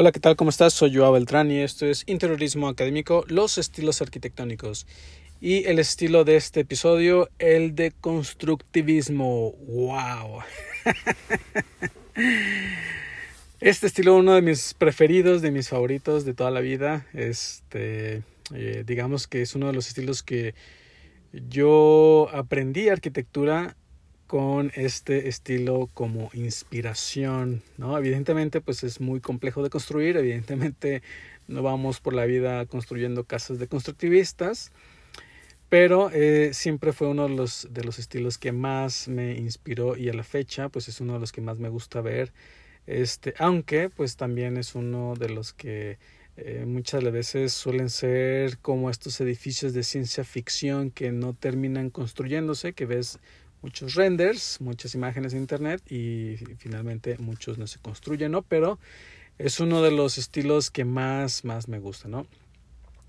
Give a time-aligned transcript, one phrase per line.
[0.00, 0.36] Hola, ¿qué tal?
[0.36, 0.74] ¿Cómo estás?
[0.74, 4.86] Soy Joao Beltrán y esto es Interiorismo Académico, los estilos arquitectónicos.
[5.40, 9.54] Y el estilo de este episodio, el de constructivismo.
[9.66, 10.42] ¡Wow!
[13.60, 17.08] Este estilo, uno de mis preferidos, de mis favoritos de toda la vida.
[17.12, 18.22] Este,
[18.54, 20.54] eh, digamos que es uno de los estilos que
[21.32, 23.76] yo aprendí arquitectura
[24.28, 27.96] con este estilo como inspiración, ¿no?
[27.96, 31.02] Evidentemente, pues es muy complejo de construir, evidentemente
[31.48, 34.70] no vamos por la vida construyendo casas de constructivistas,
[35.70, 40.10] pero eh, siempre fue uno de los, de los estilos que más me inspiró y
[40.10, 42.30] a la fecha, pues es uno de los que más me gusta ver,
[42.86, 45.98] este, aunque pues también es uno de los que
[46.36, 52.74] eh, muchas veces suelen ser como estos edificios de ciencia ficción que no terminan construyéndose,
[52.74, 53.18] que ves
[53.62, 58.42] muchos renders, muchas imágenes en internet y finalmente muchos no se construyen, ¿no?
[58.42, 58.78] Pero
[59.38, 62.26] es uno de los estilos que más, más me gusta, ¿no?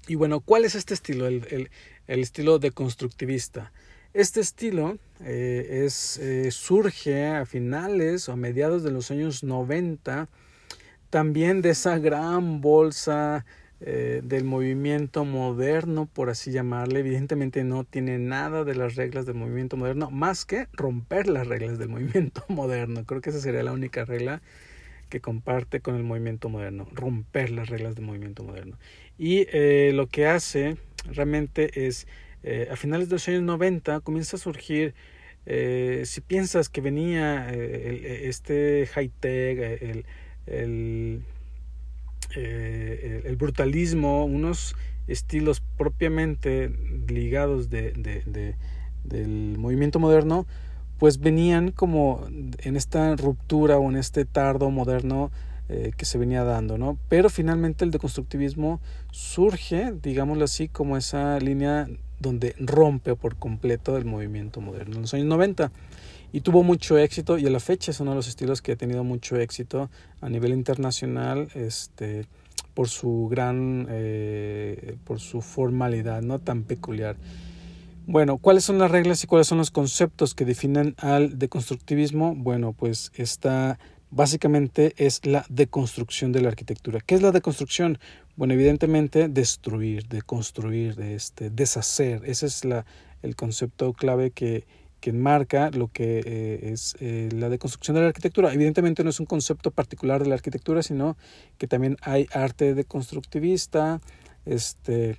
[0.07, 1.27] Y bueno, ¿cuál es este estilo?
[1.27, 1.69] El, el,
[2.07, 3.71] el estilo de constructivista.
[4.13, 10.27] Este estilo eh, es, eh, surge a finales o a mediados de los años 90,
[11.11, 13.45] también de esa gran bolsa
[13.81, 16.99] eh, del movimiento moderno, por así llamarle.
[16.99, 21.79] Evidentemente no tiene nada de las reglas del movimiento moderno, más que romper las reglas
[21.79, 23.05] del movimiento moderno.
[23.05, 24.41] Creo que esa sería la única regla
[25.07, 28.77] que comparte con el movimiento moderno, romper las reglas del movimiento moderno.
[29.17, 32.05] Y eh, lo que hace realmente es,
[32.43, 34.93] eh, a finales de los años 90 comienza a surgir,
[36.03, 40.05] si piensas que venía este high-tech, el,
[40.45, 41.23] el
[42.35, 44.75] eh, el brutalismo, unos
[45.07, 46.71] estilos propiamente
[47.07, 48.55] ligados de, de,
[49.03, 50.45] del movimiento moderno,
[50.97, 55.31] pues venían como en esta ruptura o en este tardo moderno
[55.69, 56.97] eh, que se venía dando, ¿no?
[57.09, 61.87] Pero finalmente el deconstructivismo surge, digámoslo así, como esa línea
[62.19, 65.71] donde rompe por completo el movimiento moderno en los años 90
[66.31, 68.75] y tuvo mucho éxito y a la fecha es uno de los estilos que ha
[68.75, 69.89] tenido mucho éxito
[70.21, 72.25] a nivel internacional este
[72.73, 77.17] por su gran eh, por su formalidad no tan peculiar.
[78.05, 82.73] Bueno cuáles son las reglas y cuáles son los conceptos que definen al deconstructivismo bueno
[82.73, 83.79] pues esta
[84.11, 86.99] básicamente es la deconstrucción de la arquitectura.
[87.05, 87.97] Qué es la deconstrucción
[88.35, 92.21] bueno evidentemente destruir deconstruir este deshacer.
[92.25, 92.85] Ese es la
[93.21, 94.65] el concepto clave que
[94.99, 98.53] que enmarca lo que eh, es eh, la deconstrucción de la arquitectura.
[98.53, 101.17] Evidentemente no es un concepto particular de la arquitectura, sino
[101.57, 104.01] que también hay arte deconstructivista,
[104.45, 105.17] este,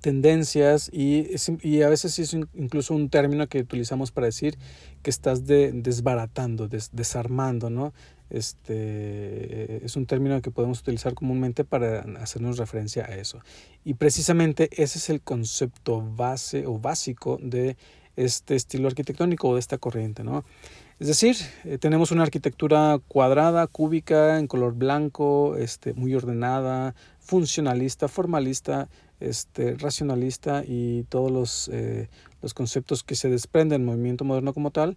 [0.00, 1.28] tendencias y,
[1.62, 4.58] y a veces es incluso un término que utilizamos para decir
[5.02, 7.92] que estás de, desbaratando, desarmando, ¿no?
[8.30, 13.40] Este, es un término que podemos utilizar comúnmente para hacernos referencia a eso.
[13.84, 17.76] Y precisamente ese es el concepto base o básico de
[18.16, 20.44] este estilo arquitectónico o de esta corriente, ¿no?
[21.00, 28.08] Es decir, eh, tenemos una arquitectura cuadrada, cúbica, en color blanco, este, muy ordenada, funcionalista,
[28.08, 32.08] formalista, este, racionalista y todos los, eh,
[32.40, 34.96] los conceptos que se desprenden del movimiento moderno como tal.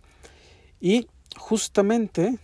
[0.79, 2.37] Y justamente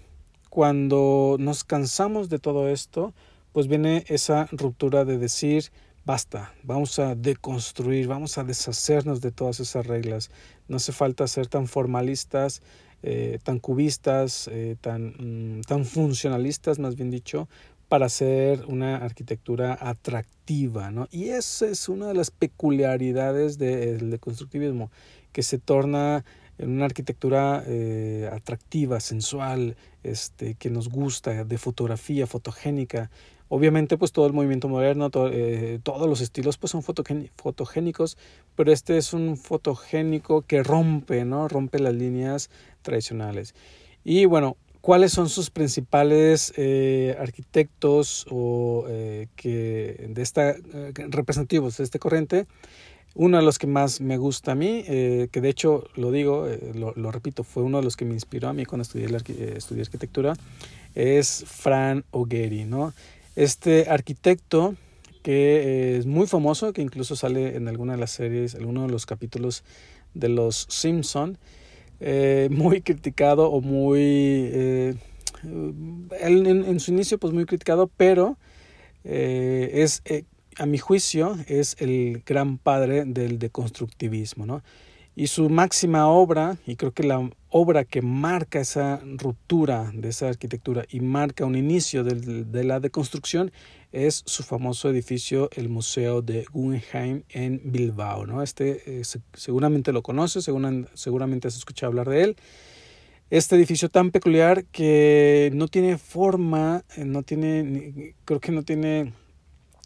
[0.50, 3.14] cuando nos cansamos de todo esto,
[3.52, 5.72] pues viene esa ruptura de decir,
[6.06, 10.30] basta, vamos a deconstruir, vamos a deshacernos de todas esas reglas.
[10.68, 12.62] No hace falta ser tan formalistas,
[13.04, 17.48] eh, tan cubistas, eh, tan, mm, tan funcionalistas, más bien dicho,
[17.88, 20.92] para hacer una arquitectura atractiva.
[20.92, 21.08] ¿no?
[21.12, 24.92] Y esa es una de las peculiaridades del deconstructivismo,
[25.34, 26.24] que se torna
[26.58, 33.10] en una arquitectura eh, atractiva, sensual, este, que nos gusta, de fotografía, fotogénica,
[33.54, 38.18] Obviamente, pues todo el movimiento moderno, eh, todos los estilos, pues son fotogénicos,
[38.56, 41.50] pero este es un fotogénico que rompe, ¿no?
[41.50, 42.50] Rompe las líneas
[42.82, 43.54] tradicionales.
[44.06, 50.56] Y bueno, ¿cuáles son sus principales eh, arquitectos o eh, que de esta
[51.10, 52.46] representativos de este corriente?
[53.16, 57.12] Uno de los que más me gusta a mí, que de hecho lo digo, lo,
[57.12, 60.36] repito, fue uno de los que me inspiró a mí cuando estudié, la, estudié arquitectura,
[60.96, 62.94] es Fran Ogheri, ¿no?
[63.36, 64.76] Este arquitecto
[65.24, 69.06] que es muy famoso, que incluso sale en alguna de las series, alguno de los
[69.06, 69.64] capítulos
[70.14, 71.38] de los Simpson,
[72.00, 74.02] eh, muy criticado o muy...
[74.02, 74.96] Eh,
[75.44, 78.38] en, su inicio pues muy criticado, pero
[79.04, 80.04] eh, es,
[80.58, 84.62] a mi juicio, es el gran padre del deconstructivismo, ¿no?
[85.16, 90.30] Y su máxima obra, y creo que la obra que marca esa ruptura de esa
[90.30, 93.52] arquitectura y marca un inicio de, de la deconstrucción,
[93.92, 98.26] es su famoso edificio, el Museo de Guggenheim en Bilbao.
[98.26, 98.42] ¿no?
[98.42, 99.04] Este eh,
[99.34, 100.46] seguramente lo conoces,
[100.94, 102.36] seguramente has escuchado hablar de él.
[103.30, 109.14] Este edificio tan peculiar que no tiene forma, eh, no tiene, creo que no tiene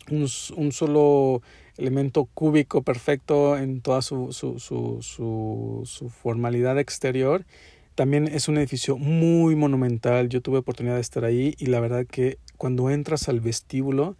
[0.09, 1.41] un solo
[1.77, 7.45] elemento cúbico perfecto en toda su, su, su, su, formalidad exterior.
[7.95, 10.29] También es un edificio muy monumental.
[10.29, 14.15] Yo tuve oportunidad de estar ahí y la verdad que cuando entras al vestíbulo,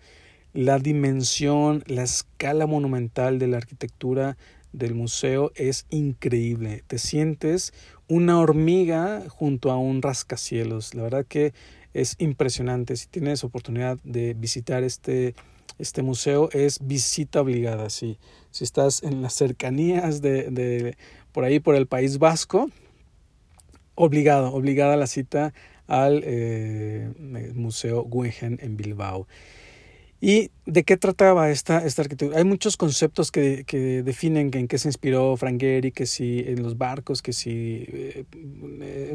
[0.54, 4.38] la dimensión, la escala monumental de la arquitectura
[4.72, 6.84] del museo es increíble.
[6.88, 7.74] Te sientes
[8.08, 10.94] una hormiga junto a un rascacielos.
[10.94, 11.54] La verdad que
[11.94, 12.96] es impresionante.
[12.98, 15.34] Si tienes oportunidad de visitar este
[15.78, 17.90] este museo es visita obligada.
[17.90, 18.18] Si,
[18.52, 20.98] si estás en las cercanías de, de,
[21.32, 22.70] por ahí, por el País Vasco,
[23.96, 25.54] obligado, obligada la cita
[25.88, 27.12] al eh,
[27.54, 29.28] Museo Guggenheim en Bilbao.
[30.22, 32.40] ¿Y de qué trataba esta, esta arquitectura?
[32.40, 36.64] Hay muchos conceptos que, que, definen en qué se inspiró Frank Gehry, que si en
[36.64, 37.86] los barcos, que si...
[37.88, 38.26] Eh,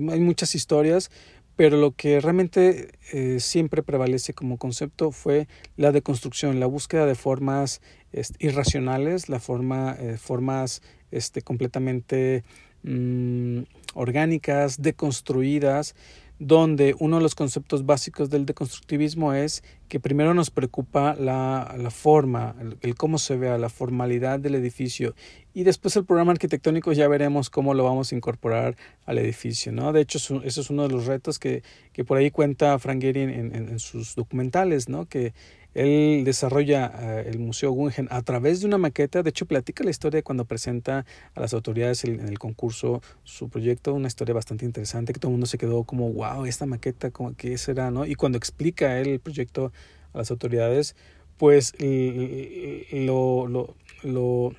[0.09, 1.11] hay muchas historias,
[1.57, 7.15] pero lo que realmente eh, siempre prevalece como concepto fue la deconstrucción, la búsqueda de
[7.15, 7.81] formas
[8.13, 12.45] este, irracionales, la forma, eh, formas este, completamente
[12.83, 13.61] mm,
[13.95, 15.95] orgánicas, deconstruidas,
[16.41, 21.91] donde uno de los conceptos básicos del deconstructivismo es que primero nos preocupa la, la
[21.91, 25.15] forma, el, cómo se vea, la formalidad del edificio
[25.53, 29.71] y después el programa arquitectónico ya veremos cómo lo vamos a incorporar al edificio.
[29.71, 29.93] ¿no?
[29.93, 33.21] De hecho, eso es uno de los retos que, que por ahí cuenta Frank Gehry
[33.21, 35.05] en, en, sus documentales, ¿no?
[35.05, 35.35] que
[35.75, 39.23] él desarrolla eh, el Museo Guggenheim a través de una maqueta.
[39.23, 43.95] De hecho, platica la historia cuando presenta a las autoridades en el concurso su proyecto,
[43.95, 47.57] una historia bastante interesante que todo el mundo se quedó como, wow, esta maqueta, ¿qué
[47.59, 47.91] será?
[47.91, 48.05] ¿no?
[48.07, 49.73] Y cuando explica él el proyecto
[50.13, 50.97] a las autoridades,
[51.37, 54.53] pues lo, lo, lo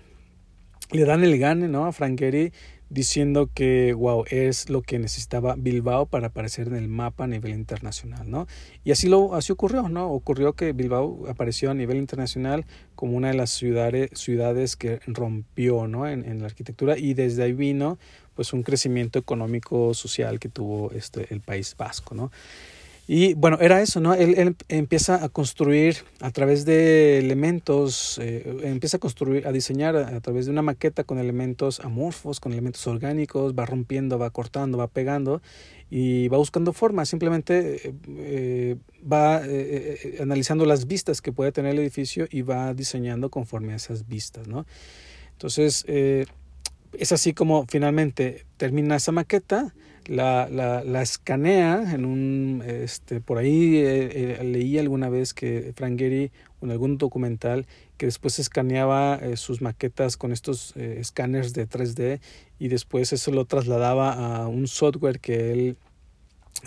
[0.92, 1.86] le dan el gane ¿no?
[1.86, 2.52] a Frank Gehry
[2.92, 7.54] diciendo que, wow, es lo que necesitaba Bilbao para aparecer en el mapa a nivel
[7.54, 8.48] internacional, ¿no?
[8.84, 10.12] Y así, lo, así ocurrió, ¿no?
[10.12, 12.66] Ocurrió que Bilbao apareció a nivel internacional
[12.96, 16.06] como una de las ciudades, ciudades que rompió, ¿no?
[16.08, 17.98] En, en la arquitectura y desde ahí vino,
[18.36, 22.30] pues, un crecimiento económico, social que tuvo este, el País Vasco, ¿no?
[23.08, 24.14] Y bueno, era eso, ¿no?
[24.14, 30.20] Él, empieza a construir a través de elementos, eh, empieza a construir, a diseñar a,
[30.22, 34.88] través de una maqueta con elementos amorfos, con elementos orgánicos, va rompiendo, va cortando, va
[34.88, 35.42] pegando
[35.90, 38.78] y va buscando forma, simplemente eh,
[39.12, 43.78] va eh, analizando las vistas que puede tener el edificio y va diseñando conforme a
[43.78, 44.66] esas vistas, ¿no?
[45.34, 49.74] Entonces, es así como finalmente termina esa maqueta
[50.12, 55.72] la, la, la escanea en un, este, por ahí eh, eh, leí alguna vez que
[55.74, 56.32] Frank Gehry
[56.62, 57.66] en algún documental
[57.96, 62.20] que después escaneaba eh, sus maquetas con estos escáneres de 3D
[62.60, 65.78] y después eso lo trasladaba a un software que él,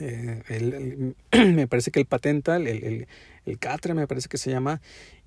[0.00, 1.14] él
[1.54, 3.06] me parece que él patenta, el, el,
[3.46, 4.80] el CATRE me parece que se llama,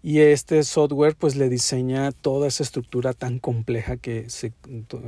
[0.03, 4.53] y este software pues le diseña toda esa estructura tan compleja que se,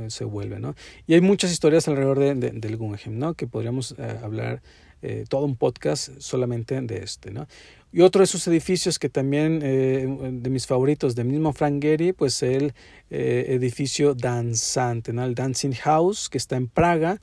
[0.08, 0.74] se vuelve, ¿no?
[1.06, 3.34] Y hay muchas historias alrededor de, del Guggenheim, ¿no?
[3.34, 4.62] Que podríamos eh, hablar
[5.02, 7.46] eh, todo un podcast solamente de este, ¿no?
[7.92, 12.12] Y otro de esos edificios que también eh, de mis favoritos, del mismo Frank Gehry,
[12.12, 12.72] pues el
[13.08, 15.24] edificio danzante, ¿no?
[15.24, 17.20] El Dancing House, que está en Praga,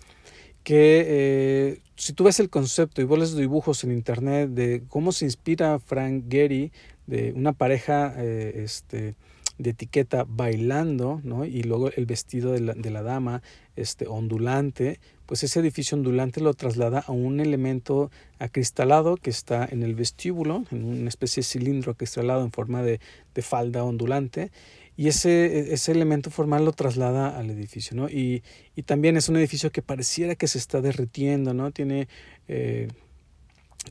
[0.67, 5.23] que si tú ves el concepto y vos los dibujos en internet de cómo se
[5.23, 6.73] inspira Frank Gehry
[7.05, 9.15] de una pareja eh, este,
[9.59, 11.45] de etiqueta bailando, ¿no?
[11.45, 13.41] Y luego el vestido de la, de la, dama
[13.77, 19.83] este, ondulante, pues ese edificio ondulante lo traslada a un elemento acristalado que está en
[19.83, 22.99] el vestíbulo, en una especie de cilindro acristalado en forma de,
[23.33, 24.51] de falda ondulante,
[24.97, 28.09] y ese, ese elemento formal lo traslada al edificio, ¿no?
[28.09, 28.43] Y,
[28.75, 31.71] y también es un edificio que pareciera que se está derritiendo, ¿no?
[31.71, 32.07] Tiene...
[32.47, 32.89] Eh,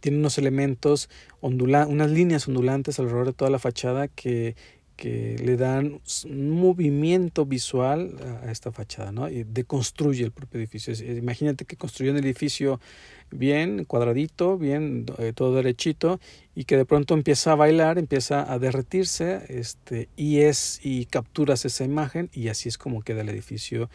[0.01, 1.09] tiene unos elementos,
[1.41, 4.55] ondula unas líneas ondulantes alrededor de toda la fachada que,
[4.97, 9.29] que le dan un movimiento visual a esta fachada, ¿no?
[9.29, 10.95] Y deconstruye el propio edificio.
[10.95, 12.81] Imagínate que construyó un edificio
[13.31, 16.19] bien cuadradito, bien eh, todo derechito
[16.55, 21.65] y que de pronto empieza a bailar, empieza a derretirse, este y es y capturas
[21.65, 23.91] esa imagen y así es como queda el edificio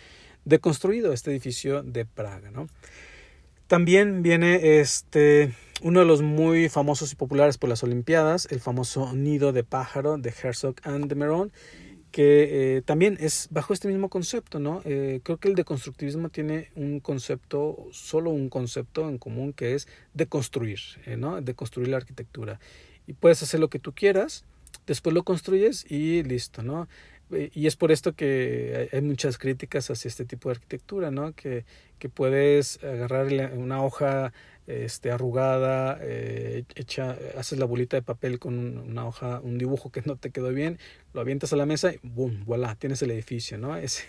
[0.46, 2.68] deconstruido, este edificio de Praga, ¿no?
[3.72, 9.14] También viene este uno de los muy famosos y populares por las Olimpiadas, el famoso
[9.14, 11.54] nido de pájaro de Herzog and de Meron,
[12.12, 14.82] que eh, también es bajo este mismo concepto, ¿no?
[14.84, 19.88] Eh, creo que el deconstructivismo tiene un concepto, solo un concepto en común que es
[20.14, 21.42] deconstruir, eh, ¿no?
[21.42, 22.60] Deconstruir la arquitectura.
[23.08, 24.44] Y puedes hacer lo que tú quieras,
[24.86, 26.90] después lo construyes y listo, ¿no?
[27.54, 31.34] Y es por esto que hay muchas críticas hacia este tipo de arquitectura, ¿no?
[31.34, 31.66] Que,
[32.00, 34.34] que puedes agarrar una hoja
[34.68, 40.02] este, arrugada, eh, hecha, haces la bolita de papel con una hoja, un dibujo que
[40.06, 40.78] no te quedó bien,
[41.14, 43.76] lo avientas a la mesa y boom, voilà, tienes el edificio, ¿no?
[43.82, 44.04] Ese,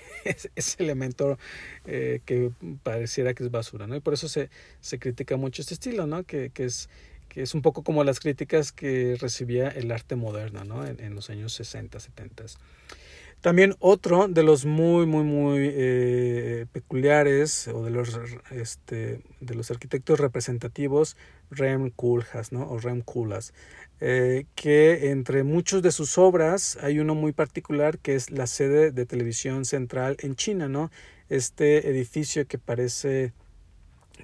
[0.54, 1.38] ese, elemento
[1.84, 2.50] eh, que
[2.82, 3.96] pareciera que es basura, ¿no?
[3.96, 4.50] Y por eso se,
[4.80, 6.24] se critica mucho este estilo, ¿no?
[6.24, 6.88] Que, que es
[7.32, 10.86] que es un poco como las críticas que recibía el arte moderno ¿no?
[10.86, 12.44] en, los años 60, 70.
[13.40, 18.20] También otro de los muy, muy, muy eh, peculiares o de los,
[18.50, 21.16] este, de los arquitectos representativos,
[21.50, 22.68] Rem Koolhaas, ¿no?
[22.68, 23.54] o Rem Koolhaas,
[24.02, 28.90] eh, que entre muchos de sus obras hay uno muy particular que es la sede
[28.90, 30.90] de televisión central en China, ¿no?
[31.30, 33.32] Este edificio que parece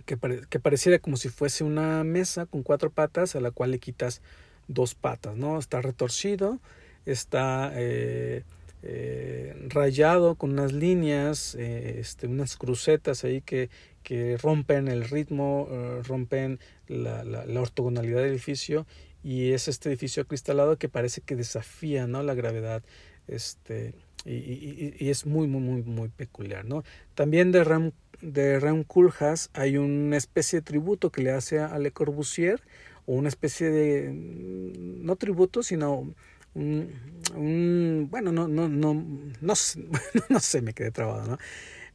[0.05, 4.23] que, pareciera como si fuese una mesa con cuatro patas a la cual le quitas
[4.69, 5.59] dos patas, ¿no?
[5.59, 6.61] Está retorcido,
[7.07, 8.45] está eh,
[8.83, 13.71] eh, rayado con unas líneas, eh, este, unas crucetas ahí que,
[14.03, 15.69] que rompen el ritmo,
[16.05, 18.87] rompen la, la, la, ortogonalidad del edificio
[19.23, 22.23] y es este edificio acristalado que parece que desafía ¿no?
[22.23, 22.83] la gravedad
[23.27, 23.95] este,
[24.33, 26.65] y, y, y, es muy, muy, muy, muy peculiar.
[26.65, 26.85] ¿no?
[27.15, 31.79] También de Ram, de Ram Koolhaas hay una especie de tributo que le hace a
[31.79, 32.61] Le Corbusier
[33.07, 36.15] o una especie de, no tributo, sino
[36.55, 39.05] un, bueno, no, no, no, no,
[40.29, 41.39] no sé, me quedé trabado, ¿no?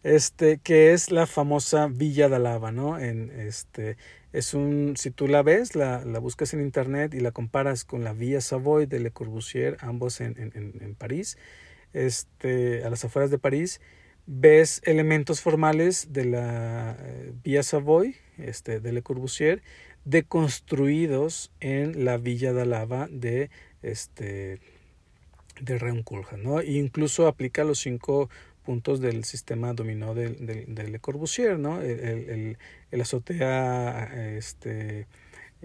[0.03, 2.99] Este, que es la famosa Villa de Lava, ¿no?
[2.99, 3.97] En este,
[4.33, 8.03] es un, si tú la ves, la, la buscas en internet y la comparas con
[8.03, 11.37] la Villa Savoy de Le Corbusier, ambos en, en, en París,
[11.93, 13.81] este, a las afueras de París,
[14.25, 19.61] ves elementos formales de la eh, Villa Savoy, este, de Le Corbusier,
[20.05, 23.49] deconstruidos en la Villa de Lava de
[23.81, 24.59] este,
[25.61, 26.59] de Reunculja, ¿no?
[26.59, 28.29] E incluso aplica los cinco
[28.65, 30.29] puntos del sistema dominó de,
[30.67, 31.81] Le Corbusier, ¿no?
[31.81, 32.57] El, el,
[32.91, 35.07] el azotea este,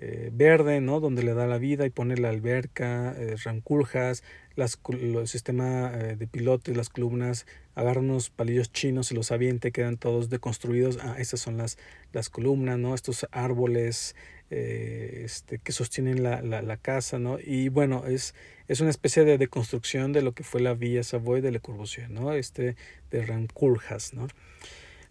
[0.00, 1.00] eh, verde, ¿no?
[1.00, 4.22] Donde le da la vida y pone la alberca, eh, ranculjas,
[4.54, 9.68] las, el sistema eh, de pilotes, las columnas, agarra unos palillos chinos y los avienta
[9.68, 10.98] y quedan todos deconstruidos.
[11.02, 11.78] Ah, esas son las,
[12.12, 12.94] las columnas, ¿no?
[12.94, 14.14] Estos árboles
[14.50, 17.38] eh, este, que sostienen la, la, casa, ¿no?
[17.40, 18.36] Y bueno, es,
[18.68, 22.08] es una especie de deconstrucción de lo que fue la Villa Savoy de Le Corbusier,
[22.08, 22.32] ¿no?
[22.32, 22.76] Este,
[23.10, 24.28] de Ranculjas, ¿no?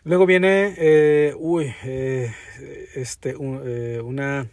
[0.06, 1.74] Luego viene, uy,
[2.96, 3.58] este, un,
[4.06, 4.48] una,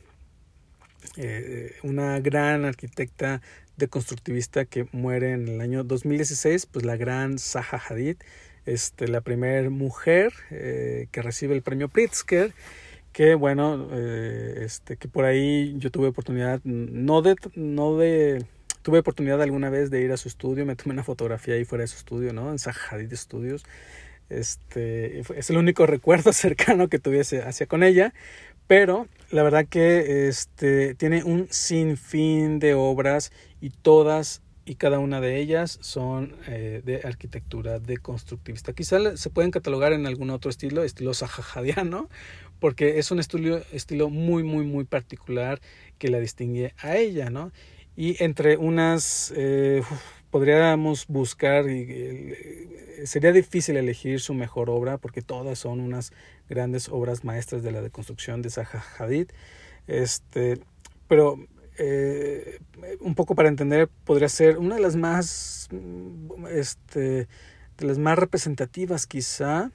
[1.16, 3.40] eh, una gran arquitecta
[3.76, 8.16] deconstructivista que muere en el año 2016, pues la gran Zaha Hadid,
[8.66, 12.52] este, la primera mujer eh, que recibe el premio Pritzker
[13.14, 18.44] que bueno, eh, este, que por ahí yo tuve oportunidad, no de, no de,
[18.82, 21.82] tuve oportunidad alguna vez de ir a su estudio, me tomé una fotografía ahí fuera
[21.82, 22.50] de su estudio, ¿no?
[22.50, 23.64] En Sahadid Studios.
[24.30, 28.12] Este, es el único recuerdo cercano que tuviese hacia con ella,
[28.66, 35.20] pero la verdad que este, tiene un sinfín de obras y todas y cada una
[35.20, 38.72] de ellas son eh, de arquitectura deconstructivista.
[38.72, 42.08] Quizá se pueden catalogar en algún otro estilo, estilo sahajadiano,
[42.60, 45.60] porque es un estilo, estilo muy, muy, muy particular
[45.98, 47.52] que la distingue a ella, ¿no?
[47.96, 49.82] Y entre unas, eh,
[50.34, 52.34] podríamos buscar, y,
[53.04, 56.12] sería difícil elegir su mejor obra, porque todas son unas
[56.48, 59.28] grandes obras maestras de la deconstrucción de Zaha Hadid,
[59.86, 60.58] este,
[61.06, 61.38] pero
[61.78, 62.58] eh,
[62.98, 65.68] un poco para entender, podría ser una de las más,
[66.50, 67.28] este,
[67.78, 69.70] de las más representativas quizá,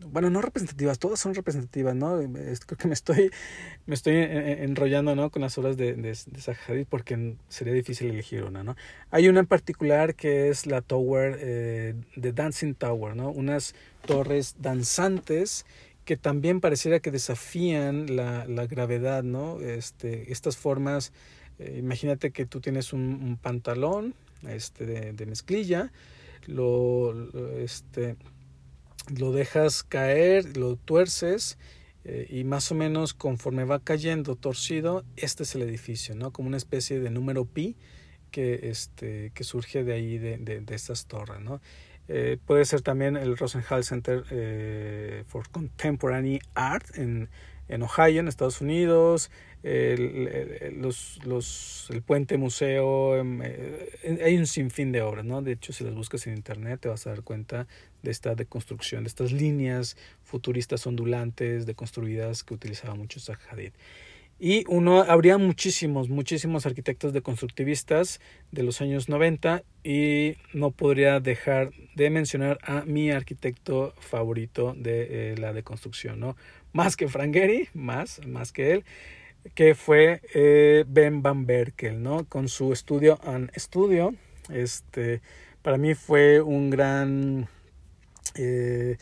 [0.00, 2.18] bueno, no representativas, todas son representativas, ¿no?
[2.18, 3.30] Creo que me estoy,
[3.86, 5.30] me estoy enrollando, ¿no?
[5.30, 8.76] Con las obras de, de, de porque sería difícil elegir una, ¿no?
[9.10, 13.30] Hay una en particular que es la Tower, eh, The Dancing Tower, ¿no?
[13.30, 13.74] Unas
[14.06, 15.64] torres danzantes
[16.04, 19.60] que también pareciera que desafían la, la gravedad, ¿no?
[19.60, 21.12] Este, estas formas,
[21.58, 24.14] eh, imagínate que tú tienes un, pantalón
[24.46, 25.92] este, de, de mezclilla,
[26.46, 28.16] lo, lo este
[29.08, 31.58] lo dejas caer, lo tuerces
[32.04, 36.32] eh, y más o menos conforme va cayendo torcido, este es el edificio, ¿no?
[36.32, 37.76] Como una especie de número pi
[38.30, 41.60] que, este, que surge de ahí, de, de, de estas torres, ¿no?
[42.08, 47.28] Eh, puede ser también el Rosenhall Center eh, for Contemporary Art en,
[47.68, 49.30] en Ohio, en Estados Unidos,
[49.62, 55.40] el, los, los, el Puente Museo, em, eh, hay un sinfín de obras, ¿no?
[55.40, 57.66] De hecho, si las buscas en internet te vas a dar cuenta
[58.02, 63.72] de esta deconstrucción, de estas líneas futuristas ondulantes, deconstruidas que utilizaba mucho Zaha Hadid.
[64.38, 71.70] Y uno, habría muchísimos, muchísimos arquitectos deconstructivistas de los años 90 y no podría dejar
[71.94, 76.36] de mencionar a mi arquitecto favorito de eh, la deconstrucción, ¿no?
[76.72, 78.84] Más que Frank Gehry, más, más que él,
[79.54, 82.24] que fue eh, Ben Van Berkel, ¿no?
[82.28, 84.14] Con su estudio An Studio,
[84.50, 85.22] este,
[85.62, 87.48] para mí fue un gran...
[88.36, 88.96] Eh,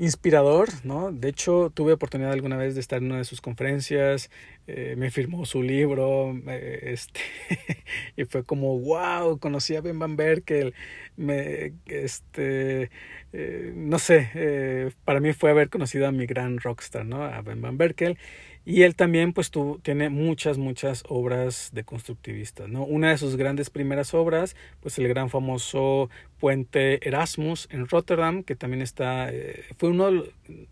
[0.00, 1.12] inspirador, ¿no?
[1.12, 4.30] De hecho, tuve oportunidad alguna vez de estar en una de sus conferencias,
[4.72, 7.20] eh, me firmó su libro, este,
[8.16, 10.74] y fue como, wow, conocí a Ben Van Berkel,
[11.16, 12.90] me, este,
[13.32, 17.24] eh, no sé, eh, para mí fue haber conocido a mi gran rockstar, ¿no?
[17.24, 18.18] A Ben Van Berkel,
[18.64, 19.50] y él también, pues,
[19.82, 22.84] tiene muchas, muchas obras de constructivistas, ¿no?
[22.84, 28.56] Una de sus grandes primeras obras, pues, el gran famoso puente Erasmus en Rotterdam, que
[28.56, 30.24] también está, eh, fue uno,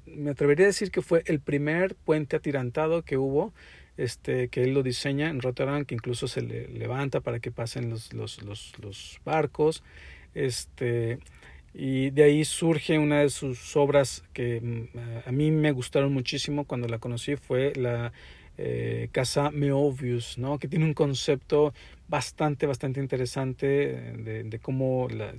[0.07, 3.55] me atrevería a decir que fue el primer puente atirantado que hubo,
[3.99, 7.91] este, que él lo diseña en Rotterdam, que incluso se le levanta para que pasen
[7.91, 9.83] los, los, los, los barcos,
[10.35, 11.19] este,
[11.75, 16.65] y de ahí surge una de sus obras que mm, a mí me gustaron muchísimo
[16.65, 18.13] cuando la conocí, fue la
[18.57, 20.59] eh, Casa Meovius, ¿no?
[20.59, 21.75] que tiene un concepto
[22.09, 25.35] bastante, bastante interesante de, de cómo la,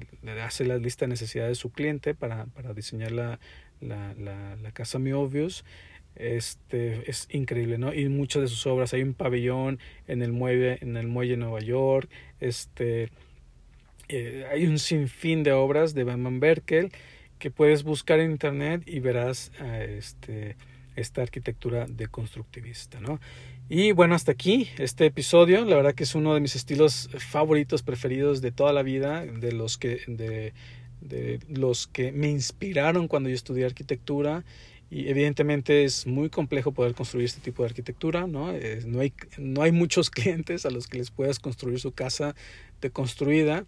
[0.45, 3.39] hace la lista de necesidades de su cliente para, para diseñar la,
[3.81, 5.63] la, la, la Casa Meovius
[6.19, 10.77] este es increíble no y muchas de sus obras hay un pabellón en el muelle
[10.81, 12.09] en el muelle de Nueva York
[12.39, 13.09] este
[14.09, 16.91] eh, hay un sinfín de obras de Van Berkel
[17.37, 20.57] que puedes buscar en internet y verás este,
[20.95, 23.19] esta arquitectura deconstructivista, ¿no?
[23.69, 25.63] Y bueno, hasta aquí este episodio.
[25.63, 29.51] La verdad que es uno de mis estilos favoritos, preferidos de toda la vida, de
[29.51, 30.53] los que, de,
[31.01, 34.43] de los que me inspiraron cuando yo estudié arquitectura.
[34.91, 38.53] Y evidentemente es muy complejo poder construir este tipo de arquitectura, ¿no?
[38.85, 42.35] no, hay, no hay muchos clientes a los que les puedas construir su casa
[42.81, 43.65] deconstruida.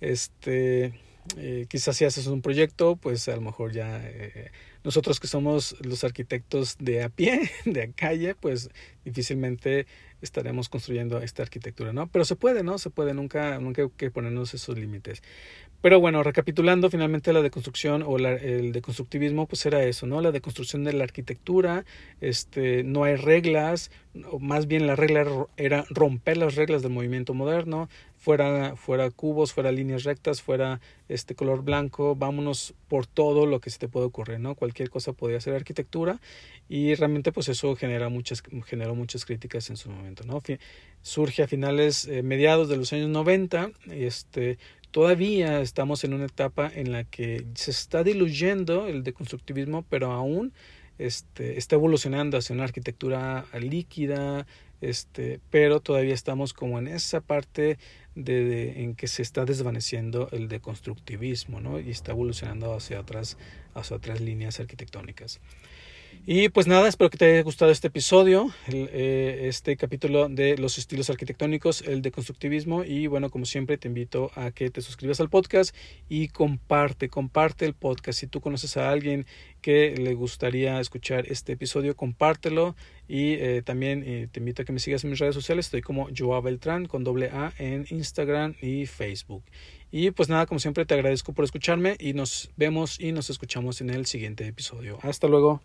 [0.00, 0.94] Este,
[1.36, 4.50] eh, quizás si haces un proyecto, pues a lo mejor ya eh,
[4.84, 8.70] nosotros que somos los arquitectos de a pie, de a calle, pues
[9.04, 9.86] difícilmente
[10.20, 12.08] estaremos construyendo esta arquitectura, ¿no?
[12.08, 12.78] Pero se puede, ¿no?
[12.78, 15.22] Se puede, nunca, nunca hay que ponernos esos límites.
[15.82, 20.20] Pero bueno, recapitulando, finalmente la deconstrucción o la, el deconstructivismo, pues era eso, ¿no?
[20.20, 21.84] La deconstrucción de la arquitectura,
[22.20, 23.90] este, no hay reglas,
[24.30, 27.88] o más bien la regla era romper las reglas del movimiento moderno,
[28.22, 33.70] fuera, fuera cubos, fuera líneas rectas, fuera este color blanco, vámonos por todo lo que
[33.70, 34.54] se te puede ocurrir, ¿no?
[34.54, 36.20] Cualquier cosa podía ser arquitectura
[36.68, 40.40] y realmente pues eso genera muchas, generó muchas críticas en su momento, ¿no?
[41.00, 44.58] Surge a finales, eh, mediados de los años 90, este,
[44.92, 50.52] todavía estamos en una etapa en la que se está diluyendo el deconstructivismo, pero aún
[50.98, 54.46] este, está evolucionando hacia una arquitectura líquida,
[54.80, 57.78] este, pero todavía estamos como en esa parte
[58.14, 61.80] de, en que se está desvaneciendo el deconstructivismo, ¿no?
[61.80, 63.38] Y está evolucionando hacia otras,
[63.74, 65.40] hacia otras líneas arquitectónicas.
[66.24, 70.78] Y pues nada, espero que te haya gustado este episodio, eh, este capítulo de los
[70.78, 72.84] estilos arquitectónicos, el de constructivismo.
[72.84, 75.74] Y bueno, como siempre, te invito a que te suscribas al podcast
[76.08, 78.20] y comparte, comparte el podcast.
[78.20, 79.26] Si tú conoces a alguien
[79.62, 82.76] que le gustaría escuchar este episodio, compártelo.
[83.08, 85.66] Y eh, también eh, te invito a que me sigas en mis redes sociales.
[85.66, 89.42] Estoy como Joa Beltrán con doble A en Instagram y Facebook.
[89.90, 93.80] Y pues nada, como siempre, te agradezco por escucharme y nos vemos y nos escuchamos
[93.80, 95.00] en el siguiente episodio.
[95.02, 95.60] Hasta luego.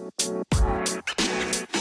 [0.00, 1.79] Thank you.